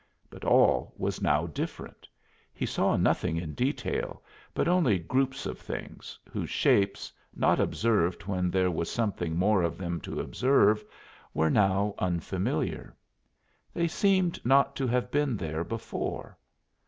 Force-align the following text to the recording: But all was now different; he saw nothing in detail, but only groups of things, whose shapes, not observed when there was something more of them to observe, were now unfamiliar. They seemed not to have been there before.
But 0.31 0.43
all 0.43 0.95
was 0.97 1.21
now 1.21 1.45
different; 1.45 2.07
he 2.51 2.65
saw 2.65 2.97
nothing 2.97 3.37
in 3.37 3.53
detail, 3.53 4.23
but 4.55 4.67
only 4.67 4.97
groups 4.97 5.45
of 5.45 5.59
things, 5.59 6.17
whose 6.27 6.49
shapes, 6.49 7.13
not 7.35 7.59
observed 7.59 8.23
when 8.23 8.49
there 8.49 8.71
was 8.71 8.89
something 8.89 9.35
more 9.37 9.61
of 9.61 9.77
them 9.77 10.01
to 10.01 10.19
observe, 10.19 10.83
were 11.35 11.51
now 11.51 11.93
unfamiliar. 11.99 12.95
They 13.75 13.87
seemed 13.87 14.43
not 14.43 14.75
to 14.77 14.87
have 14.87 15.11
been 15.11 15.37
there 15.37 15.63
before. 15.63 16.35